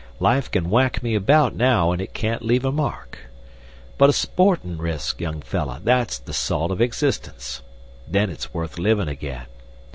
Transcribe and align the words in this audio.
Life 0.19 0.49
can 0.49 0.71
whack 0.71 1.03
me 1.03 1.13
about 1.13 1.55
now, 1.55 1.91
and 1.91 2.01
it 2.01 2.15
can't 2.15 2.41
leave 2.41 2.65
a 2.65 2.71
mark. 2.71 3.19
But 3.99 4.09
a 4.09 4.13
sportin' 4.13 4.79
risk, 4.79 5.21
young 5.21 5.41
fellah, 5.43 5.79
that's 5.83 6.17
the 6.17 6.33
salt 6.33 6.71
of 6.71 6.81
existence. 6.81 7.61
Then 8.07 8.31
it's 8.31 8.51
worth 8.51 8.79
livin' 8.79 9.07
again. 9.07 9.45